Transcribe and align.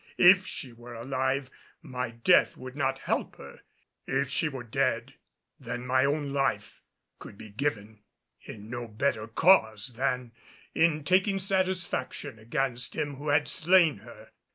If 0.17 0.47
she 0.47 0.73
were 0.73 0.95
alive, 0.95 1.51
my 1.83 2.09
death 2.09 2.57
would 2.57 2.75
not 2.75 2.97
help 2.97 3.35
her; 3.35 3.59
if 4.07 4.29
she 4.29 4.49
were 4.49 4.63
dead, 4.63 5.13
then 5.59 5.85
my 5.85 6.05
own 6.05 6.33
life 6.33 6.81
could 7.19 7.37
be 7.37 7.51
given 7.51 8.01
in 8.41 8.67
no 8.67 8.87
better 8.87 9.27
cause 9.27 9.89
than 9.93 10.31
in 10.73 11.03
taking 11.03 11.37
satisfaction 11.37 12.39
against 12.39 12.95
him 12.95 13.17
who 13.17 13.27
had 13.29 13.47
slain 13.47 13.97
her. 13.97 14.31